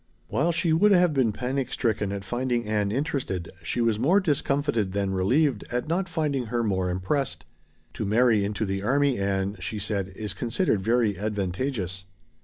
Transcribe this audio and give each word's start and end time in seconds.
While 0.29 0.51
she 0.51 0.73
would 0.73 0.91
have 0.93 1.13
been 1.13 1.31
panic 1.31 1.71
stricken 1.71 2.11
at 2.11 2.25
finding 2.25 2.65
Ann 2.65 2.91
interested, 2.91 3.51
she 3.61 3.81
was 3.81 3.99
more 3.99 4.19
discomfited 4.19 4.93
than 4.93 5.13
relieved 5.13 5.63
at 5.71 5.87
not 5.87 6.09
finding 6.09 6.47
her 6.47 6.63
more 6.63 6.89
impressed. 6.89 7.45
"To 7.93 8.03
marry 8.05 8.43
into 8.43 8.65
the 8.65 8.81
army, 8.81 9.19
Ann," 9.19 9.57
she 9.59 9.77
said, 9.77 10.07
"is 10.15 10.33
considered 10.33 10.81
very 10.81 11.19
advantageous." 11.19 12.05